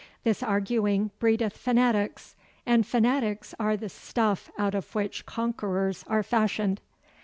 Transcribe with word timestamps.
This 0.23 0.41
arguing 0.41 1.11
breedeth 1.19 1.55
fanatics, 1.55 2.35
and 2.65 2.87
fanatics 2.87 3.53
are 3.59 3.77
the 3.77 3.87
stuff 3.87 4.49
out 4.57 4.73
of 4.73 4.95
which 4.95 5.27
conquerors 5.27 6.03
are 6.07 6.23
fashioned. 6.23 6.81